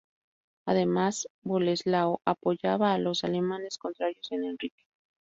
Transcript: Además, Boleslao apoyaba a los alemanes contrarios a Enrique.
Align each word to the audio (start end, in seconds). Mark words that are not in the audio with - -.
Además, 0.65 1.27
Boleslao 1.43 2.21
apoyaba 2.25 2.91
a 2.91 2.97
los 2.97 3.23
alemanes 3.23 3.77
contrarios 3.77 4.31
a 4.31 4.35
Enrique. 4.37 4.81